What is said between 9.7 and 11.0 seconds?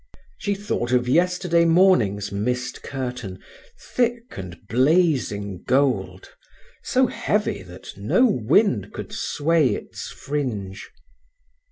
its fringe.